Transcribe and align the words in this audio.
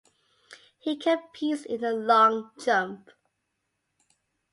He 0.79 0.97
competes 0.97 1.63
in 1.63 1.81
the 1.81 1.91
long 1.91 2.49
jump. 2.57 3.11